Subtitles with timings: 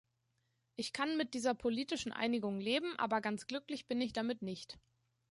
[0.77, 4.79] Ich kann mit dieser politischen Einigung leben, aber ganz glücklich bin ich damit nicht.